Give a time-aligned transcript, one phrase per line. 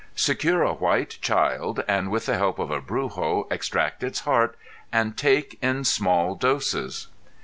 [0.15, 4.57] Secure a white child and with the help of a brujo extract its heart
[4.91, 7.05] and take in small doses!!